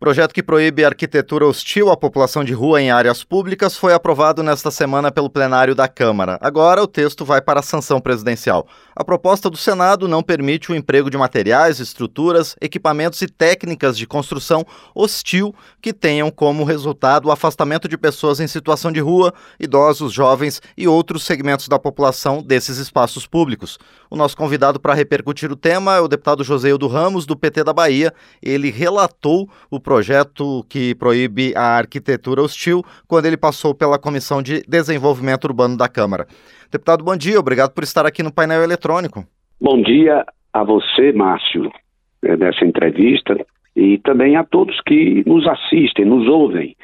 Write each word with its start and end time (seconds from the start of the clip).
Projeto 0.00 0.32
que 0.32 0.42
proíbe 0.42 0.82
arquitetura 0.82 1.46
hostil 1.46 1.90
à 1.90 1.96
população 1.96 2.42
de 2.42 2.54
rua 2.54 2.80
em 2.80 2.90
áreas 2.90 3.22
públicas 3.22 3.76
foi 3.76 3.92
aprovado 3.92 4.42
nesta 4.42 4.70
semana 4.70 5.12
pelo 5.12 5.28
plenário 5.28 5.74
da 5.74 5.86
Câmara. 5.86 6.38
Agora 6.40 6.82
o 6.82 6.86
texto 6.86 7.22
vai 7.22 7.42
para 7.42 7.60
a 7.60 7.62
sanção 7.62 8.00
presidencial. 8.00 8.66
A 8.96 9.04
proposta 9.04 9.50
do 9.50 9.58
Senado 9.58 10.08
não 10.08 10.22
permite 10.22 10.72
o 10.72 10.74
emprego 10.74 11.10
de 11.10 11.18
materiais, 11.18 11.80
estruturas, 11.80 12.56
equipamentos 12.62 13.20
e 13.20 13.26
técnicas 13.26 13.94
de 13.94 14.06
construção 14.06 14.64
hostil 14.94 15.54
que 15.82 15.92
tenham 15.92 16.30
como 16.30 16.64
resultado 16.64 17.28
o 17.28 17.30
afastamento 17.30 17.86
de 17.86 17.98
pessoas 17.98 18.40
em 18.40 18.46
situação 18.46 18.90
de 18.90 19.00
rua, 19.00 19.34
idosos, 19.60 20.14
jovens 20.14 20.62
e 20.78 20.88
outros 20.88 21.24
segmentos 21.24 21.68
da 21.68 21.78
população 21.78 22.42
desses 22.42 22.78
espaços 22.78 23.26
públicos. 23.26 23.78
O 24.08 24.16
nosso 24.16 24.34
convidado 24.34 24.80
para 24.80 24.94
repercutir 24.94 25.52
o 25.52 25.56
tema 25.56 25.96
é 25.96 26.00
o 26.00 26.08
deputado 26.08 26.42
Joseildo 26.42 26.88
Ramos, 26.88 27.26
do 27.26 27.36
PT 27.36 27.64
da 27.64 27.74
Bahia. 27.74 28.14
Ele 28.42 28.70
relatou 28.70 29.46
o 29.70 29.78
projeto 29.90 30.64
que 30.70 30.94
proíbe 30.94 31.52
a 31.56 31.76
arquitetura 31.76 32.40
hostil 32.40 32.80
quando 33.08 33.26
ele 33.26 33.36
passou 33.36 33.74
pela 33.74 33.98
Comissão 33.98 34.40
de 34.40 34.62
Desenvolvimento 34.68 35.46
Urbano 35.46 35.76
da 35.76 35.88
Câmara. 35.88 36.28
Deputado, 36.70 37.02
bom 37.02 37.16
dia, 37.16 37.40
obrigado 37.40 37.72
por 37.72 37.82
estar 37.82 38.06
aqui 38.06 38.22
no 38.22 38.32
painel 38.32 38.62
eletrônico. 38.62 39.24
Bom 39.60 39.82
dia 39.82 40.24
a 40.52 40.62
você, 40.62 41.10
Márcio, 41.12 41.72
eh, 42.22 42.36
nessa 42.36 42.64
entrevista 42.64 43.36
e 43.74 43.98
também 43.98 44.36
a 44.36 44.44
todos 44.44 44.80
que 44.82 45.24
nos 45.26 45.44
assistem, 45.48 46.04
nos 46.04 46.28
ouvem. 46.28 46.76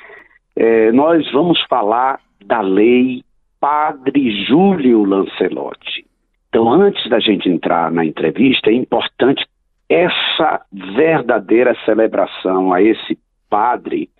É, 0.56 0.90
nós 0.90 1.30
vamos 1.30 1.62
falar 1.70 2.18
da 2.44 2.60
lei 2.60 3.22
Padre 3.60 4.44
Júlio 4.46 5.04
Lancelotti. 5.04 6.04
Então, 6.48 6.68
antes 6.72 7.08
da 7.08 7.20
gente 7.20 7.48
entrar 7.48 7.92
na 7.92 8.04
entrevista, 8.04 8.68
é 8.68 8.74
importante 8.74 9.46
essa 9.88 10.64
verdadeira 10.72 11.76
celebração 11.84 12.72
a 12.72 12.82
esse 12.82 13.16
padre 13.48 14.10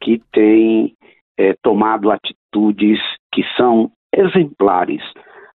que 0.00 0.22
tem 0.32 0.96
é, 1.38 1.54
tomado 1.62 2.10
atitudes 2.10 2.98
que 3.32 3.44
são 3.56 3.90
exemplares 4.14 5.02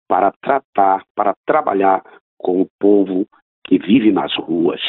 para 0.07 0.31
tratar, 0.41 1.03
para 1.15 1.33
trabalhar 1.45 2.01
com 2.37 2.61
o 2.61 2.67
povo 2.79 3.27
que 3.63 3.79
vive 3.79 4.11
nas 4.11 4.35
ruas, 4.35 4.81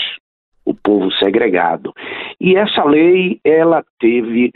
o 0.65 0.75
povo 0.75 1.13
segregado. 1.13 1.93
E 2.41 2.57
essa 2.57 2.83
lei, 2.85 3.41
ela 3.45 3.85
teve 3.99 4.53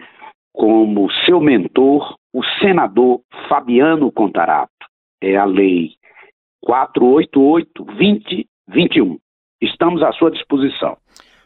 como 0.52 1.10
seu 1.24 1.40
mentor 1.40 2.16
o 2.32 2.44
senador 2.60 3.20
Fabiano 3.48 4.12
Contarato. 4.12 4.70
É 5.20 5.36
a 5.36 5.44
lei 5.44 5.90
488-2021. 6.64 9.18
Estamos 9.60 10.02
à 10.02 10.12
sua 10.12 10.30
disposição. 10.30 10.96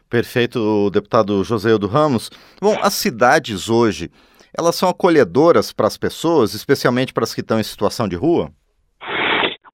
Perfeito, 0.09 0.89
deputado 0.91 1.43
Joséildo 1.43 1.87
Ramos. 1.87 2.29
Bom, 2.61 2.77
as 2.81 2.93
cidades 2.93 3.69
hoje, 3.69 4.09
elas 4.57 4.75
são 4.75 4.87
acolhedoras 4.87 5.73
para 5.73 5.87
as 5.87 5.97
pessoas, 5.97 6.53
especialmente 6.53 7.13
para 7.13 7.23
as 7.23 7.33
que 7.33 7.41
estão 7.41 7.59
em 7.59 7.63
situação 7.63 8.07
de 8.07 8.15
rua? 8.15 8.49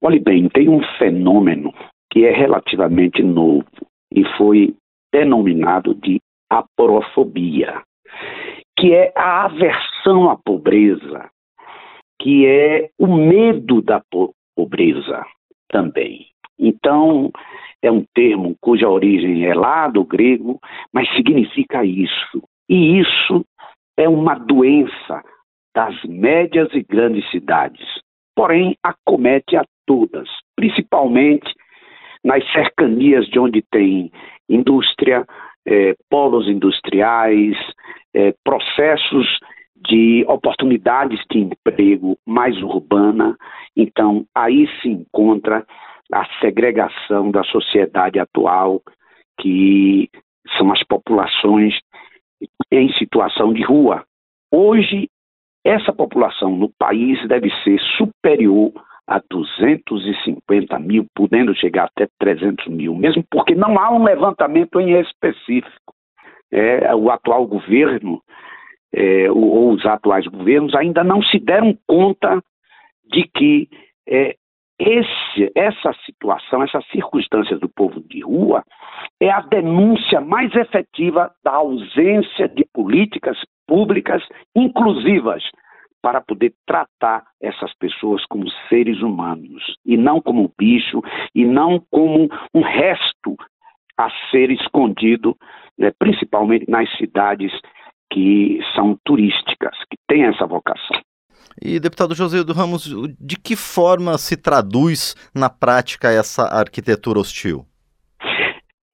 Olhe 0.01 0.19
bem, 0.19 0.49
tem 0.49 0.67
um 0.67 0.81
fenômeno 0.97 1.71
que 2.11 2.25
é 2.25 2.31
relativamente 2.31 3.21
novo 3.21 3.65
e 4.11 4.23
foi 4.37 4.75
denominado 5.13 5.93
de 5.93 6.19
aporofobia, 6.49 7.81
que 8.77 8.93
é 8.93 9.13
a 9.15 9.45
aversão 9.45 10.29
à 10.29 10.35
pobreza, 10.35 11.29
que 12.19 12.45
é 12.47 12.89
o 12.97 13.07
medo 13.07 13.81
da 13.81 14.01
pobreza 14.55 15.23
também. 15.69 16.27
Então, 16.57 17.31
é 17.81 17.91
um 17.91 18.05
termo 18.13 18.55
cuja 18.61 18.89
origem 18.89 19.45
é 19.45 19.53
lá 19.53 19.87
do 19.87 20.03
grego, 20.03 20.59
mas 20.93 21.11
significa 21.15 21.83
isso. 21.83 22.43
E 22.69 22.99
isso 22.99 23.45
é 23.97 24.07
uma 24.07 24.35
doença 24.35 25.23
das 25.73 25.95
médias 26.03 26.69
e 26.73 26.83
grandes 26.83 27.29
cidades, 27.31 27.85
porém 28.35 28.75
acomete 28.83 29.55
a 29.55 29.65
todas, 29.85 30.27
principalmente 30.55 31.53
nas 32.23 32.43
cercanias 32.51 33.25
de 33.27 33.39
onde 33.39 33.63
tem 33.71 34.11
indústria, 34.49 35.25
eh, 35.65 35.95
polos 36.09 36.47
industriais, 36.47 37.57
eh, 38.13 38.33
processos 38.43 39.39
de 39.87 40.23
oportunidades 40.27 41.19
de 41.31 41.39
emprego 41.39 42.17
mais 42.25 42.61
urbana. 42.61 43.35
Então, 43.75 44.25
aí 44.35 44.67
se 44.81 44.89
encontra 44.89 45.65
a 46.11 46.25
segregação 46.39 47.31
da 47.31 47.43
sociedade 47.43 48.19
atual, 48.19 48.81
que 49.39 50.09
são 50.57 50.71
as 50.71 50.83
populações 50.83 51.73
em 52.71 52.91
situação 52.93 53.53
de 53.53 53.63
rua. 53.63 54.03
Hoje, 54.51 55.09
essa 55.63 55.93
população 55.93 56.55
no 56.55 56.69
país 56.69 57.25
deve 57.27 57.49
ser 57.63 57.79
superior 57.97 58.71
a 59.07 59.21
250 59.29 60.79
mil, 60.79 61.05
podendo 61.15 61.55
chegar 61.55 61.85
até 61.85 62.07
300 62.19 62.67
mil, 62.67 62.95
mesmo 62.95 63.23
porque 63.29 63.53
não 63.53 63.77
há 63.79 63.91
um 63.91 64.03
levantamento 64.03 64.79
em 64.79 64.99
específico. 64.99 65.93
É, 66.51 66.93
o 66.93 67.09
atual 67.09 67.45
governo, 67.47 68.21
é, 68.93 69.31
ou 69.31 69.71
os 69.71 69.85
atuais 69.85 70.25
governos, 70.27 70.75
ainda 70.75 71.03
não 71.03 71.21
se 71.21 71.39
deram 71.39 71.77
conta 71.87 72.41
de 73.09 73.23
que 73.23 73.69
é, 74.07 74.35
esse, 74.81 75.51
essa 75.55 75.93
situação, 76.05 76.63
essas 76.63 76.85
circunstâncias 76.87 77.59
do 77.59 77.69
povo 77.69 78.01
de 78.01 78.21
rua, 78.21 78.63
é 79.19 79.29
a 79.29 79.41
denúncia 79.41 80.19
mais 80.19 80.53
efetiva 80.55 81.31
da 81.43 81.51
ausência 81.53 82.49
de 82.49 82.65
políticas 82.73 83.37
públicas 83.67 84.23
inclusivas 84.55 85.43
para 86.01 86.19
poder 86.19 86.53
tratar 86.65 87.23
essas 87.39 87.71
pessoas 87.75 88.25
como 88.25 88.49
seres 88.69 89.01
humanos 89.01 89.77
e 89.85 89.95
não 89.95 90.19
como 90.19 90.51
bicho 90.57 90.99
e 91.35 91.45
não 91.45 91.79
como 91.91 92.27
um 92.53 92.61
resto 92.61 93.35
a 93.95 94.09
ser 94.31 94.49
escondido, 94.49 95.37
né, 95.77 95.91
principalmente 95.99 96.65
nas 96.67 96.89
cidades 96.97 97.51
que 98.11 98.59
são 98.75 98.97
turísticas, 99.05 99.77
que 99.89 99.97
têm 100.07 100.23
essa 100.23 100.47
vocação. 100.47 100.99
E, 101.59 101.79
deputado 101.79 102.13
José 102.13 102.43
do 102.43 102.53
Ramos, 102.53 102.85
de 103.19 103.37
que 103.37 103.55
forma 103.55 104.17
se 104.17 104.37
traduz 104.37 105.15
na 105.33 105.49
prática 105.49 106.11
essa 106.11 106.43
arquitetura 106.43 107.19
hostil? 107.19 107.65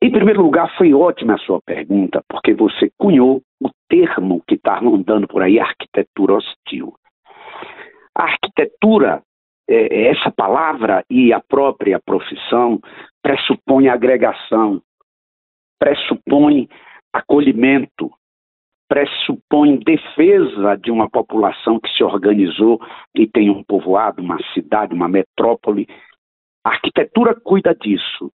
Em 0.01 0.11
primeiro 0.11 0.41
lugar, 0.41 0.73
foi 0.77 0.93
ótima 0.93 1.35
a 1.35 1.39
sua 1.39 1.59
pergunta, 1.61 2.23
porque 2.29 2.53
você 2.53 2.91
cunhou 2.97 3.41
o 3.59 3.69
termo 3.89 4.43
que 4.47 4.55
está 4.55 4.79
andando 4.79 5.27
por 5.27 5.41
aí, 5.41 5.59
arquitetura 5.59 6.35
hostil. 6.35 6.93
A 8.15 8.23
arquitetura, 8.23 9.21
é, 9.67 10.09
essa 10.09 10.31
palavra 10.31 11.03
e 11.09 11.33
a 11.33 11.39
própria 11.39 11.99
profissão 11.99 12.79
pressupõe 13.23 13.89
agregação, 13.89 14.81
pressupõe 15.79 16.69
acolhimento, 17.11 18.11
pressupõe 18.87 19.77
defesa 19.77 20.77
de 20.77 20.91
uma 20.91 21.09
população 21.09 21.79
que 21.79 21.89
se 21.89 22.03
organizou 22.03 22.79
e 23.13 23.27
tem 23.27 23.49
um 23.49 23.63
povoado, 23.63 24.21
uma 24.21 24.37
cidade, 24.53 24.93
uma 24.93 25.07
metrópole. 25.07 25.87
A 26.63 26.69
arquitetura 26.69 27.35
cuida 27.35 27.75
disso. 27.75 28.31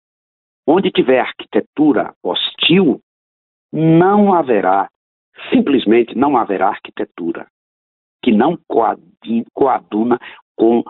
Onde 0.66 0.91
tiver 0.91 1.19
arquitetura 1.19 2.14
hostil, 2.24 3.02
não 3.72 4.34
haverá, 4.34 4.90
simplesmente 5.52 6.16
não 6.18 6.38
haverá 6.38 6.70
arquitetura 6.70 7.47
que 8.24 8.31
não 8.31 8.58
coaduna 9.53 10.18
com 10.56 10.81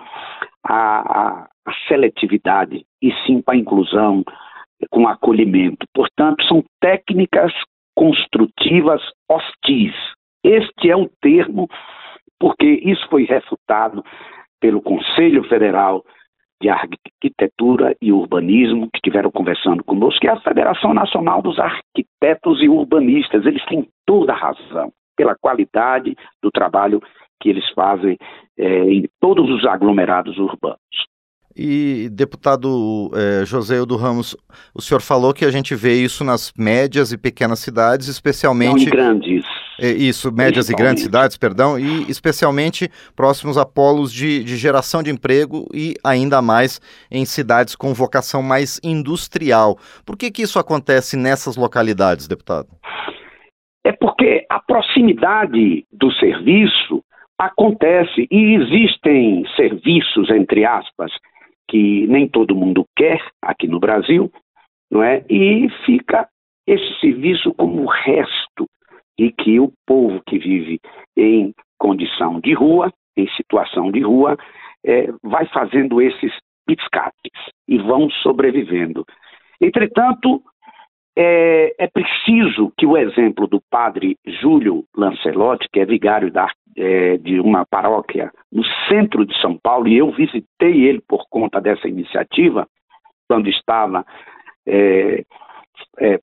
a, 0.63 1.41
a, 1.41 1.50
seletividade 1.88 2.85
e 3.01 3.12
sim 3.25 3.41
com 3.41 3.51
a 3.51 3.56
inclusão, 3.56 4.24
com 4.91 5.03
o 5.03 5.07
acolhimento. 5.07 5.85
Portanto, 5.94 6.44
são 6.45 6.63
técnicas 6.80 7.51
construtivas 8.03 9.01
hostis. 9.29 9.94
Este 10.44 10.91
é 10.91 10.95
o 10.95 11.09
termo, 11.21 11.69
porque 12.38 12.65
isso 12.83 13.07
foi 13.07 13.23
refutado 13.23 14.03
pelo 14.59 14.81
Conselho 14.81 15.41
Federal 15.45 16.03
de 16.61 16.67
Arquitetura 16.67 17.95
e 18.01 18.11
Urbanismo, 18.11 18.89
que 18.91 18.97
estiveram 18.97 19.31
conversando 19.31 19.81
conosco, 19.85 20.19
que 20.19 20.27
é 20.27 20.31
a 20.31 20.41
Federação 20.41 20.94
Nacional 20.94 21.41
dos 21.41 21.57
Arquitetos 21.57 22.61
e 22.61 22.67
Urbanistas. 22.67 23.45
Eles 23.45 23.63
têm 23.67 23.88
toda 24.06 24.33
a 24.33 24.38
razão 24.38 24.91
pela 25.15 25.38
qualidade 25.38 26.13
do 26.41 26.51
trabalho 26.51 27.01
que 27.39 27.47
eles 27.47 27.69
fazem 27.69 28.17
é, 28.59 28.83
em 28.83 29.07
todos 29.21 29.49
os 29.49 29.65
aglomerados 29.65 30.38
urbanos. 30.38 31.12
E, 31.55 32.09
deputado 32.11 33.11
é, 33.15 33.45
José 33.45 33.85
do 33.85 33.95
Ramos, 33.95 34.35
o 34.73 34.81
senhor 34.81 35.01
falou 35.01 35.33
que 35.33 35.45
a 35.45 35.51
gente 35.51 35.75
vê 35.75 35.94
isso 35.94 36.23
nas 36.23 36.51
médias 36.57 37.11
e 37.11 37.17
pequenas 37.17 37.59
cidades, 37.59 38.07
especialmente. 38.07 38.85
Não 38.85 38.91
grandes. 38.91 39.45
É, 39.79 39.89
isso, 39.89 40.31
médias 40.31 40.69
e 40.69 40.75
grandes 40.75 41.03
cidades, 41.03 41.38
perdão, 41.38 41.79
e 41.79 42.09
especialmente 42.09 42.89
próximos 43.15 43.57
a 43.57 43.65
polos 43.65 44.11
de, 44.13 44.44
de 44.44 44.55
geração 44.55 45.01
de 45.01 45.11
emprego 45.11 45.67
e 45.73 45.95
ainda 46.03 46.41
mais 46.41 46.79
em 47.11 47.25
cidades 47.25 47.75
com 47.75 47.94
vocação 47.94 48.41
mais 48.44 48.79
industrial. 48.83 49.77
Por 50.06 50.17
que, 50.17 50.31
que 50.31 50.44
isso 50.44 50.59
acontece 50.59 51.17
nessas 51.17 51.56
localidades, 51.56 52.27
deputado? 52.27 52.67
É 53.83 53.91
porque 53.91 54.45
a 54.49 54.59
proximidade 54.59 55.85
do 55.91 56.11
serviço 56.13 57.03
acontece 57.38 58.27
e 58.31 58.56
existem 58.56 59.44
serviços, 59.56 60.29
entre 60.29 60.65
aspas, 60.65 61.11
que 61.73 62.05
nem 62.05 62.27
todo 62.27 62.55
mundo 62.55 62.85
quer 62.95 63.19
aqui 63.41 63.67
no 63.67 63.79
Brasil, 63.79 64.31
não 64.91 65.01
é? 65.01 65.25
E 65.27 65.67
fica 65.87 66.29
esse 66.67 66.99
serviço 66.99 67.51
como 67.55 67.87
resto 67.87 68.69
e 69.17 69.31
que 69.31 69.59
o 69.59 69.73
povo 69.83 70.21
que 70.27 70.37
vive 70.37 70.79
em 71.17 71.51
condição 71.79 72.39
de 72.39 72.53
rua, 72.53 72.93
em 73.17 73.27
situação 73.29 73.91
de 73.91 74.01
rua, 74.01 74.37
é, 74.85 75.07
vai 75.23 75.47
fazendo 75.47 75.99
esses 75.99 76.31
biscates 76.67 77.41
e 77.67 77.79
vão 77.79 78.07
sobrevivendo. 78.21 79.03
Entretanto, 79.59 80.43
é, 81.15 81.75
é, 81.77 81.88
preciso 81.88 82.71
que 82.77 82.86
o 82.86 82.98
exemplo 82.98 83.48
do 83.48 83.62
padre 83.69 84.18
Júlio 84.25 84.86
Lancelotti, 84.95 85.68
que 85.71 85.80
é 85.80 85.86
vigário 85.86 86.31
da, 86.31 86.48
é, 86.75 87.18
de 87.18 87.39
uma 87.39 87.65
paróquia 87.65 88.31
no 88.51 88.63
centro 88.88 89.25
de 89.25 89.39
São 89.39 89.57
Paulo, 89.57 89.88
e 89.88 89.98
eu 89.98 90.12
visitei 90.12 90.86
ele 90.86 91.01
por 91.07 91.27
conta 91.30 91.62
dessa 91.62 91.88
iniciativa, 91.88 92.68
quando 93.27 93.48
estava 93.48 94.06
é, 94.65 95.24
é 96.00 96.19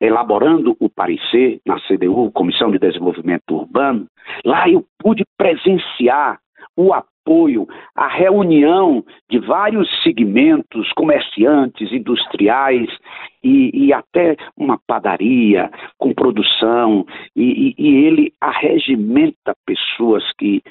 elaborando 0.00 0.76
o 0.78 0.90
parecer 0.90 1.60
na 1.64 1.80
CDU, 1.80 2.30
Comissão 2.30 2.70
de 2.70 2.78
Desenvolvimento 2.78 3.54
Urbano, 3.54 4.06
lá 4.44 4.68
eu 4.68 4.84
pude 4.98 5.24
presenciar 5.38 6.38
o 6.76 6.92
apoio 6.92 7.66
à 7.94 8.06
reunião 8.06 9.04
de 9.30 9.38
vários 9.38 9.88
segmentos, 10.02 10.92
comerciantes, 10.92 11.90
industriais 11.90 12.88
e, 13.42 13.70
e 13.86 13.92
até 13.92 14.36
uma 14.56 14.78
padaria 14.86 15.70
com 15.98 16.14
produção, 16.14 17.04
e, 17.34 17.42
e, 17.42 17.74
e, 17.78 18.04
ele 18.06 18.32
arregimenta 18.40 19.54
pessoas 19.64 20.22
que 20.38 20.62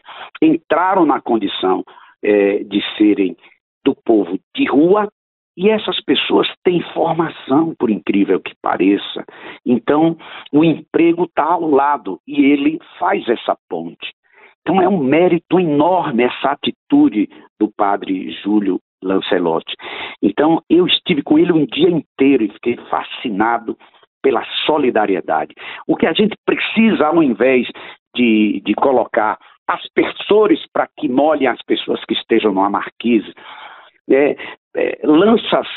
entraram 0.42 1.06
na 1.06 1.20
condição 1.20 1.84
é, 2.24 2.64
de 2.64 2.82
serem 2.98 3.36
do 3.84 3.96
povo 3.96 4.40
de 4.56 4.66
rua 4.70 5.10
e 5.58 5.70
essas 5.70 6.02
pessoas 6.02 6.48
têm 6.64 6.82
formação, 6.94 7.74
por 7.80 7.90
incrível 7.90 8.42
que 8.42 8.54
pareça. 8.62 9.24
Então, 9.66 10.18
o 10.52 10.64
emprego 10.64 11.24
está 11.24 11.46
ao 11.46 11.70
lado 11.70 12.20
e 12.28 12.44
ele 12.44 12.78
faz 13.00 13.28
essa 13.30 13.58
ponte. 13.70 14.14
Então, 14.66 14.82
é 14.82 14.90
um 14.90 14.98
mérito 14.98 15.60
enorme 15.60 16.24
essa 16.24 16.50
atitude 16.50 17.30
do 17.60 17.72
padre 17.78 18.32
Júlio 18.42 18.80
Lancelotti. 19.04 19.76
Então, 20.24 20.60
eu 20.68 20.88
estive 20.88 21.22
com 21.22 21.38
ele 21.38 21.52
um 21.52 21.68
dia 21.68 21.90
inteiro 21.90 22.44
e 22.44 22.52
fiquei 22.52 22.76
fascinado 22.90 23.78
pela 24.24 24.44
solidariedade. 24.66 25.54
O 25.88 25.96
que 25.96 26.08
a 26.08 26.14
gente 26.14 26.36
precisa, 26.44 27.06
ao 27.06 27.22
invés 27.22 27.68
de, 28.16 28.60
de 28.66 28.74
colocar 28.74 29.38
aspersores 29.68 30.60
para 30.74 30.90
que 30.98 31.08
molhem 31.08 31.48
as 31.48 31.62
pessoas 31.62 32.04
que 32.06 32.16
estejam 32.16 32.52
numa 32.52 32.70
marquise, 32.70 33.32
é, 34.10 34.36
é, 34.76 35.00
lanças 35.04 35.68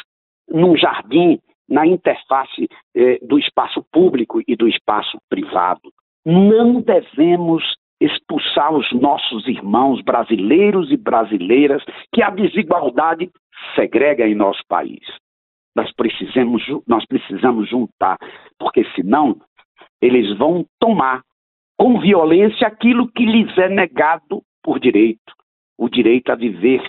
num 0.48 0.74
jardim 0.74 1.38
na 1.68 1.86
interface 1.86 2.66
é, 2.96 3.18
do 3.20 3.38
espaço 3.38 3.84
público 3.92 4.40
e 4.48 4.56
do 4.56 4.66
espaço 4.66 5.18
privado. 5.28 5.92
Não 6.24 6.80
devemos 6.80 7.62
expulsar 8.00 8.72
os 8.72 8.90
nossos 8.92 9.46
irmãos 9.48 10.00
brasileiros 10.02 10.90
e 10.90 10.96
brasileiras 10.96 11.82
que 12.12 12.22
a 12.22 12.30
desigualdade 12.30 13.30
segrega 13.74 14.26
em 14.26 14.34
nosso 14.34 14.62
país. 14.68 15.00
Nós 15.74 15.92
precisamos, 15.92 16.62
nós 16.86 17.04
precisamos 17.06 17.68
juntar, 17.68 18.18
porque 18.58 18.84
senão 18.94 19.36
eles 20.00 20.36
vão 20.36 20.64
tomar 20.80 21.22
com 21.76 22.00
violência 22.00 22.66
aquilo 22.66 23.10
que 23.10 23.24
lhes 23.24 23.56
é 23.58 23.68
negado 23.68 24.42
por 24.62 24.80
direito, 24.80 25.32
o 25.76 25.88
direito 25.88 26.30
a 26.30 26.34
viver 26.34 26.82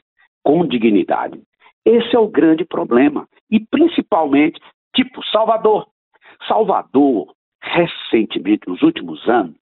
com 0.43 0.65
dignidade. 0.65 1.39
Esse 1.85 2.15
é 2.15 2.19
o 2.19 2.27
grande 2.27 2.65
problema. 2.65 3.27
E 3.49 3.59
principalmente, 3.59 4.59
tipo 4.95 5.23
Salvador. 5.25 5.87
Salvador, 6.47 7.33
recentemente, 7.61 8.67
nos 8.67 8.81
últimos 8.81 9.27
anos, 9.27 9.59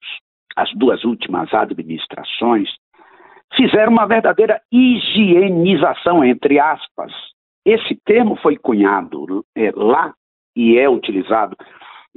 as 0.58 0.74
duas 0.74 1.04
últimas 1.04 1.54
administrações, 1.54 2.68
fizeram 3.56 3.92
uma 3.92 4.08
verdadeira 4.08 4.60
higienização, 4.72 6.26
entre 6.26 6.60
aspas. 6.60 7.14
Esse 7.64 7.96
termo 8.04 8.36
foi 8.38 8.58
cunhado 8.58 9.46
é, 9.56 9.72
lá 9.76 10.16
e 10.56 10.80
é 10.80 10.90
utilizado 10.90 11.56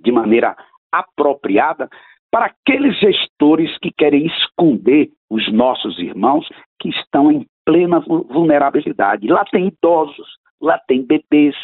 de 0.03 0.11
maneira 0.11 0.57
apropriada 0.91 1.87
para 2.31 2.47
aqueles 2.47 2.99
gestores 2.99 3.77
que 3.79 3.93
querem 3.93 4.27
esconder 4.27 5.11
os 5.29 5.53
nossos 5.53 5.99
irmãos 5.99 6.49
que 6.81 6.89
estão 6.89 7.31
em 7.31 7.47
plena 7.67 8.01
vulnerabilidade. 8.01 9.27
Lá 9.29 9.45
tem 9.45 9.67
idosos, 9.67 10.29
lá 10.63 10.81
tem 10.89 11.05
bebês, 11.05 11.55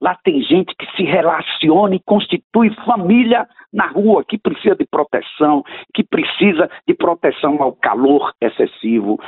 lá 0.00 0.18
tem 0.24 0.42
gente 0.42 0.74
que 0.78 0.86
se 0.96 1.02
relaciona 1.02 1.94
e 1.94 2.02
constitui 2.04 2.74
família 2.84 3.46
na 3.72 3.88
rua, 3.88 4.24
que 4.24 4.38
precisa 4.38 4.76
de 4.76 4.86
proteção, 4.86 5.62
que 5.92 6.04
precisa 6.04 6.70
de 6.86 6.94
proteção 6.94 7.62
ao 7.62 7.72
calor 7.72 8.32
excessivo, 8.40 9.18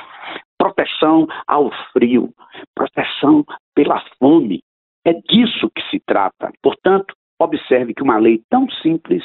proteção 0.58 1.26
ao 1.46 1.70
frio, 1.92 2.32
proteção 2.74 3.44
pela 3.74 4.02
fome. 4.18 4.60
É 5.04 5.12
disso 5.12 5.70
que 5.74 5.82
se 5.90 6.00
trata. 6.06 6.50
Portanto, 6.62 7.14
observe 7.40 7.94
que 7.94 8.02
uma 8.02 8.18
lei 8.18 8.40
tão 8.48 8.68
simples, 8.82 9.22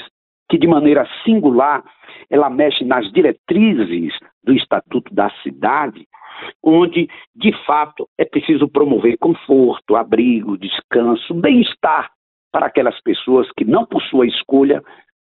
que 0.50 0.58
de 0.58 0.68
maneira 0.68 1.08
singular 1.24 1.84
ela 2.30 2.50
mexe 2.50 2.84
nas 2.84 3.10
diretrizes 3.12 4.14
do 4.44 4.54
Estatuto 4.54 5.14
da 5.14 5.30
Cidade, 5.44 6.06
onde, 6.64 7.08
de 7.36 7.52
fato, 7.66 8.08
é 8.18 8.26
preciso 8.26 8.68
promover 8.68 9.18
conforto, 9.18 9.96
abrigo, 9.96 10.58
descanso, 10.58 11.34
bem-estar 11.34 12.10
para 12.52 12.68
aquelas 12.68 13.00
pessoas 13.02 13.48
que, 13.58 13.64
não 13.64 13.86
por 13.86 14.02
sua 14.04 14.28
escolha, 14.28 14.84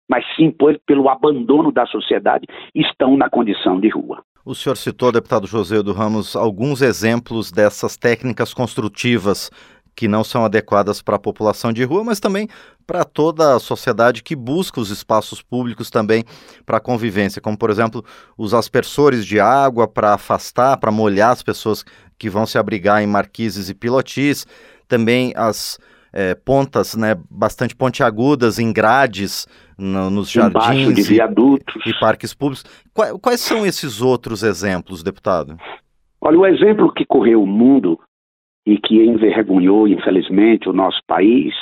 mas 0.10 0.24
sim 0.36 0.52
por, 0.52 0.80
pelo 0.86 1.10
abandono 1.10 1.72
da 1.72 1.86
sociedade, 1.88 2.46
estão 2.74 3.18
na 3.18 3.30
condição 3.30 3.80
de 3.80 3.90
rua. 3.90 4.24
O 4.46 4.54
senhor 4.54 4.76
citou, 4.76 5.12
deputado 5.12 5.48
José 5.48 5.82
do 5.82 5.92
Ramos, 5.92 6.36
alguns 6.36 6.84
exemplos 6.84 7.52
dessas 7.52 7.98
técnicas 7.98 8.54
construtivas 8.54 9.50
que 9.96 10.08
não 10.08 10.24
são 10.24 10.44
adequadas 10.44 11.02
para 11.02 11.16
a 11.16 11.20
população 11.20 11.72
de 11.72 11.84
rua, 11.84 12.04
mas 12.04 12.20
também 12.20 12.48
para 12.86 13.04
toda 13.04 13.56
a 13.56 13.60
sociedade 13.60 14.22
que 14.22 14.36
busca 14.36 14.80
os 14.80 14.90
espaços 14.90 15.42
públicos 15.42 15.90
também 15.90 16.24
para 16.66 16.78
a 16.78 16.82
convivência, 16.82 17.42
como 17.42 17.58
por 17.58 17.70
exemplo 17.70 18.04
os 18.38 18.54
aspersores 18.54 19.26
de 19.26 19.40
água 19.40 19.88
para 19.88 20.14
afastar, 20.14 20.78
para 20.78 20.92
molhar 20.92 21.32
as 21.32 21.42
pessoas 21.42 21.86
que 22.18 22.30
vão 22.30 22.46
se 22.46 22.58
abrigar 22.58 23.02
em 23.02 23.08
marquises 23.08 23.70
e 23.70 23.74
pilotis, 23.74 24.46
também 24.88 25.34
as 25.36 25.80
é, 26.14 26.34
pontas 26.34 26.96
né, 26.96 27.16
bastante 27.30 27.76
pontiagudas 27.76 28.60
em 28.60 28.72
grades 28.72 29.48
no, 29.78 30.10
nos 30.10 30.30
jardins 30.30 31.10
e, 31.10 31.18
e, 31.86 32.00
parques 32.00 32.34
públicos. 32.34 32.64
Quais, 32.94 33.14
quais 33.22 33.42
são 33.42 33.66
esses 33.66 34.02
outros 34.02 34.44
exemplos, 34.44 35.04
deputado? 35.04 35.58
Olha, 36.22 36.40
o 36.40 36.46
exemplo 36.46 36.92
que 36.94 37.06
correu 37.06 37.44
o 37.44 37.48
mundo 37.48 38.00
e 38.66 38.78
que 38.78 39.04
envergonhou, 39.04 39.88
infelizmente, 39.88 40.68
o 40.68 40.74
nosso 40.74 41.00
país, 41.08 41.54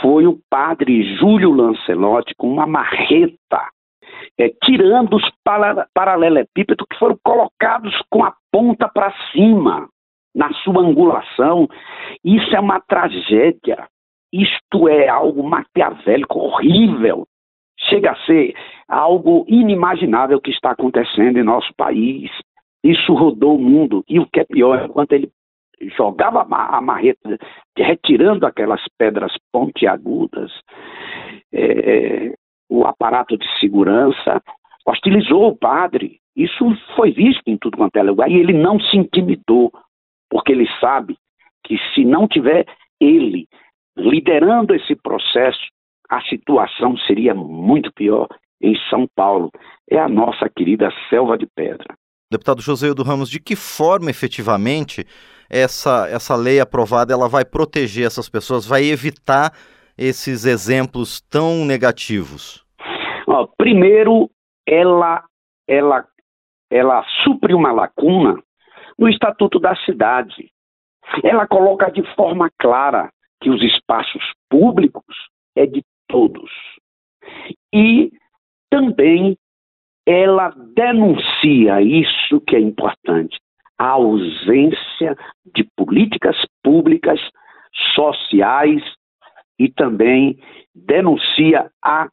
foi 0.00 0.26
o 0.26 0.38
padre 0.48 1.16
Júlio 1.16 1.50
Lancelotti 1.52 2.34
com 2.36 2.48
uma 2.48 2.66
marreta, 2.66 3.68
é, 4.38 4.50
tirando 4.64 5.16
os 5.16 5.24
paralelepípedos 5.94 6.86
que 6.88 6.98
foram 6.98 7.18
colocados 7.24 7.94
com 8.10 8.24
a 8.24 8.34
ponta 8.52 8.88
para 8.88 9.12
cima, 9.32 9.88
na 10.34 10.52
sua 10.62 10.82
angulação. 10.82 11.68
Isso 12.24 12.54
é 12.54 12.60
uma 12.60 12.80
tragédia. 12.80 13.88
Isto 14.32 14.88
é 14.88 15.08
algo 15.08 15.42
maquiavélico, 15.42 16.38
horrível. 16.38 17.26
Chega 17.88 18.12
a 18.12 18.26
ser 18.26 18.54
algo 18.86 19.44
inimaginável 19.48 20.40
que 20.40 20.50
está 20.50 20.70
acontecendo 20.70 21.38
em 21.38 21.42
nosso 21.42 21.72
país. 21.76 22.30
Isso 22.84 23.12
rodou 23.12 23.56
o 23.56 23.60
mundo. 23.60 24.04
E 24.08 24.20
o 24.20 24.26
que 24.26 24.40
é 24.40 24.44
pior, 24.44 24.84
enquanto 24.84 25.12
ele 25.12 25.30
jogava 25.96 26.42
a 26.42 26.80
marreta, 26.80 27.38
retirando 27.76 28.46
aquelas 28.46 28.82
pedras 28.98 29.32
pontiagudas, 29.52 30.52
é, 31.52 32.34
o 32.68 32.84
aparato 32.86 33.36
de 33.36 33.46
segurança 33.58 34.42
hostilizou 34.86 35.48
o 35.48 35.56
padre. 35.56 36.18
Isso 36.36 36.64
foi 36.94 37.10
visto 37.12 37.42
em 37.46 37.56
tudo 37.56 37.76
quanto 37.76 37.96
é 37.96 38.02
lugar 38.02 38.30
e 38.30 38.36
ele 38.36 38.52
não 38.52 38.78
se 38.78 38.96
intimidou, 38.96 39.72
porque 40.28 40.52
ele 40.52 40.68
sabe 40.80 41.16
que 41.64 41.76
se 41.94 42.04
não 42.04 42.28
tiver 42.28 42.66
ele 43.00 43.46
liderando 43.96 44.74
esse 44.74 44.94
processo, 44.94 45.60
a 46.08 46.20
situação 46.22 46.96
seria 46.98 47.34
muito 47.34 47.92
pior 47.92 48.28
em 48.60 48.76
São 48.88 49.06
Paulo. 49.14 49.50
É 49.88 49.98
a 49.98 50.08
nossa 50.08 50.48
querida 50.48 50.92
selva 51.08 51.36
de 51.36 51.46
pedra. 51.54 51.94
Deputado 52.32 52.62
José 52.62 52.94
do 52.94 53.02
Ramos, 53.02 53.28
de 53.28 53.40
que 53.40 53.56
forma 53.56 54.08
efetivamente 54.08 55.04
essa, 55.50 56.08
essa 56.08 56.36
lei 56.36 56.60
aprovada 56.60 57.12
ela 57.12 57.28
vai 57.28 57.44
proteger 57.44 58.06
essas 58.06 58.28
pessoas, 58.28 58.64
vai 58.64 58.84
evitar 58.84 59.52
esses 59.98 60.44
exemplos 60.44 61.20
tão 61.22 61.64
negativos? 61.64 62.64
Ó, 63.26 63.48
primeiro, 63.58 64.30
ela, 64.64 65.24
ela, 65.66 66.06
ela 66.70 67.04
supre 67.24 67.52
uma 67.52 67.72
lacuna 67.72 68.40
no 68.96 69.08
Estatuto 69.08 69.58
da 69.58 69.74
Cidade. 69.84 70.52
Ela 71.24 71.48
coloca 71.48 71.90
de 71.90 72.04
forma 72.14 72.48
clara 72.60 73.10
que 73.42 73.50
os 73.50 73.60
espaços 73.60 74.22
públicos 74.48 75.16
é 75.56 75.66
de 75.66 75.82
todos. 76.06 76.50
E 77.74 78.12
também 78.70 79.36
ela 80.10 80.52
denuncia 80.74 81.80
isso 81.80 82.40
que 82.40 82.56
é 82.56 82.60
importante, 82.60 83.38
a 83.78 83.90
ausência 83.90 85.16
de 85.54 85.64
políticas 85.76 86.36
públicas 86.64 87.20
sociais 87.94 88.82
e 89.56 89.70
também 89.70 90.36
denuncia 90.74 91.70
a 91.80 92.08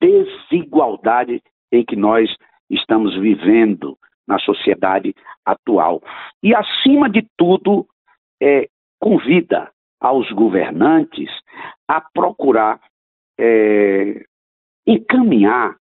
desigualdade 0.00 1.42
em 1.72 1.84
que 1.84 1.96
nós 1.96 2.32
estamos 2.70 3.18
vivendo 3.18 3.98
na 4.28 4.38
sociedade 4.38 5.12
atual. 5.44 6.00
E, 6.40 6.54
acima 6.54 7.10
de 7.10 7.26
tudo, 7.36 7.84
é, 8.40 8.68
convida 9.00 9.72
aos 10.00 10.30
governantes 10.30 11.28
a 11.88 12.00
procurar 12.00 12.80
é, 13.38 14.24
encaminhar 14.86 15.79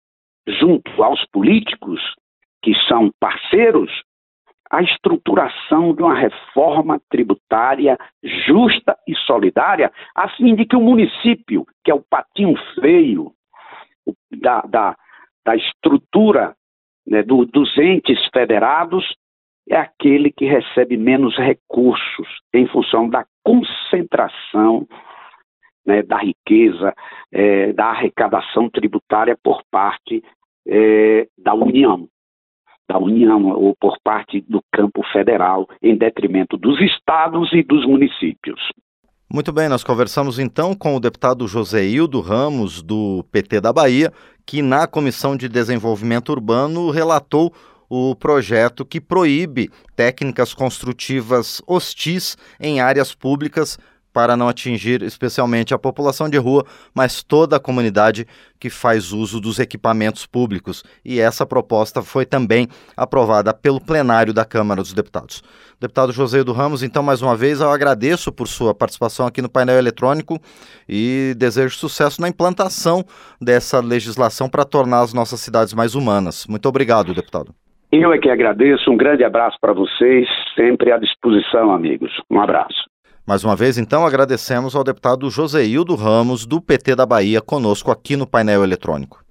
junto 0.48 1.04
aos 1.04 1.24
políticos, 1.28 2.02
que 2.64 2.74
são 2.88 3.12
parceiros, 3.20 3.92
a 4.70 4.82
estruturação 4.82 5.94
de 5.94 6.02
uma 6.04 6.16
reforma 6.16 7.00
tributária 7.10 7.98
justa 8.46 8.98
e 9.08 9.16
solidária, 9.16 9.92
a 10.14 10.28
fim 10.30 10.56
de 10.56 10.66
que 10.66 10.76
o 10.76 10.82
município, 10.82 11.66
que 11.84 11.92
é 11.92 11.94
o 11.94 12.04
patinho 12.10 12.56
feio 12.80 13.32
da, 14.32 14.62
da, 14.62 14.96
da 15.46 15.56
estrutura 15.56 16.56
né, 17.06 17.24
do, 17.24 17.46
dos 17.46 17.78
entes 17.78 18.20
federados, 18.34 19.06
é 19.70 19.78
aquele 19.78 20.32
que 20.32 20.46
recebe 20.46 20.98
menos 20.98 21.36
recursos 21.38 22.28
em 22.54 22.68
função 22.68 23.10
da 23.10 23.26
concentração 23.44 24.88
né, 25.86 26.04
da 26.04 26.18
riqueza, 26.18 26.94
é, 27.32 27.72
da 27.72 27.86
arrecadação 27.86 28.70
tributária 28.70 29.38
por 29.42 29.64
parte 29.72 30.22
é, 30.68 31.28
da 31.38 31.54
União, 31.54 32.08
da 32.88 32.98
União 32.98 33.48
ou 33.48 33.76
por 33.80 33.98
parte 34.04 34.42
do 34.42 34.62
campo 34.72 35.02
federal, 35.12 35.68
em 35.82 35.98
detrimento 35.98 36.58
dos 36.58 36.80
estados 36.82 37.52
e 37.54 37.64
dos 37.64 37.86
municípios. 37.86 38.60
Muito 39.32 39.52
bem, 39.52 39.68
nós 39.68 39.84
conversamos 39.84 40.40
então 40.40 40.74
com 40.74 40.96
o 40.96 41.00
deputado 41.02 41.48
José 41.50 41.86
Hildo 41.86 42.22
Ramos, 42.22 42.82
do 42.82 43.26
PT 43.30 43.60
da 43.60 43.74
Bahia, 43.74 44.12
que 44.46 44.62
na 44.62 44.88
Comissão 44.88 45.36
de 45.36 45.50
Desenvolvimento 45.50 46.30
Urbano 46.30 46.90
relatou 46.90 47.54
o 47.90 48.16
projeto 48.16 48.86
que 48.86 49.02
proíbe 49.02 49.70
técnicas 49.98 50.54
construtivas 50.54 51.62
hostis 51.68 52.38
em 52.60 52.80
áreas 52.80 53.14
públicas 53.14 53.78
para 54.12 54.36
não 54.36 54.48
atingir 54.48 55.04
especialmente 55.04 55.74
a 55.74 55.78
população 55.78 56.30
de 56.30 56.38
rua, 56.38 56.66
mas 56.94 57.22
toda 57.22 57.58
a 57.58 57.60
comunidade 57.60 58.26
que 58.60 58.70
faz 58.70 59.12
uso 59.12 59.40
dos 59.40 59.60
equipamentos 59.60 60.26
públicos. 60.26 60.84
E 61.06 61.20
essa 61.20 61.46
proposta 61.46 62.02
foi 62.02 62.26
também 62.26 62.68
aprovada 62.96 63.54
pelo 63.54 63.80
plenário 63.80 64.34
da 64.34 64.44
Câmara 64.44 64.82
dos 64.82 64.94
Deputados. 64.94 65.44
Deputado 65.80 66.12
José 66.12 66.44
do 66.44 66.54
Ramos, 66.54 66.82
então, 66.82 67.04
mais 67.04 67.22
uma 67.22 67.36
vez, 67.36 67.62
eu 67.62 67.70
agradeço 67.70 68.32
por 68.32 68.48
sua 68.48 68.74
participação 68.74 69.28
aqui 69.28 69.42
no 69.42 69.50
painel 69.50 69.78
eletrônico 69.78 70.40
e 70.90 71.36
desejo 71.38 71.76
sucesso 71.76 72.20
na 72.20 72.28
implantação 72.28 73.06
dessa 73.40 73.80
legislação 73.80 74.50
para 74.50 74.66
tornar 74.66 75.02
as 75.02 75.14
nossas 75.14 75.40
cidades 75.40 75.76
mais 75.76 75.94
humanas. 75.94 76.48
Muito 76.48 76.68
obrigado, 76.68 77.14
deputado. 77.14 77.54
Eu 77.92 78.12
é 78.12 78.18
que 78.18 78.30
agradeço. 78.30 78.92
Um 78.92 78.98
grande 78.98 79.24
abraço 79.24 79.58
para 79.62 79.72
vocês, 79.72 80.28
sempre 80.56 80.92
à 80.92 80.98
disposição, 80.98 81.72
amigos. 81.72 82.12
Um 82.30 82.42
abraço. 82.42 82.97
Mais 83.28 83.44
uma 83.44 83.58
vez, 83.58 83.78
então, 83.78 84.06
agradecemos 84.06 84.74
ao 84.74 84.86
deputado 84.86 85.30
Joseildo 85.30 85.96
Ramos, 85.96 86.46
do 86.46 86.62
PT 86.62 86.96
da 86.96 87.06
Bahia, 87.06 87.42
conosco 87.42 87.92
aqui 87.92 88.16
no 88.16 88.26
painel 88.26 88.64
eletrônico. 88.64 89.22